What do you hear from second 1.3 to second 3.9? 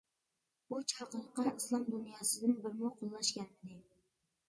ئىسلام دۇنياسىدىن بىرمۇ قوللاش كەلمىدى.